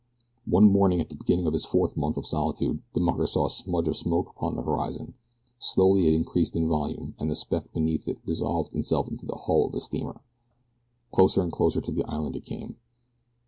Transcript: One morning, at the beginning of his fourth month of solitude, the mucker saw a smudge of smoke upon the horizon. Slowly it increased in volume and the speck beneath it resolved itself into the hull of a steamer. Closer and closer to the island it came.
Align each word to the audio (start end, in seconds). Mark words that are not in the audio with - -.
One 0.47 0.63
morning, 0.71 0.99
at 0.99 1.09
the 1.09 1.15
beginning 1.15 1.45
of 1.45 1.53
his 1.53 1.63
fourth 1.63 1.95
month 1.95 2.17
of 2.17 2.25
solitude, 2.25 2.81
the 2.93 2.99
mucker 2.99 3.27
saw 3.27 3.45
a 3.45 3.51
smudge 3.51 3.87
of 3.87 3.95
smoke 3.95 4.29
upon 4.31 4.55
the 4.55 4.63
horizon. 4.63 5.13
Slowly 5.59 6.07
it 6.07 6.15
increased 6.15 6.55
in 6.55 6.67
volume 6.67 7.13
and 7.19 7.29
the 7.29 7.35
speck 7.35 7.71
beneath 7.71 8.07
it 8.07 8.17
resolved 8.25 8.73
itself 8.73 9.07
into 9.09 9.27
the 9.27 9.35
hull 9.45 9.67
of 9.67 9.75
a 9.75 9.79
steamer. 9.79 10.19
Closer 11.11 11.43
and 11.43 11.51
closer 11.51 11.81
to 11.81 11.91
the 11.91 12.03
island 12.05 12.35
it 12.35 12.45
came. 12.45 12.77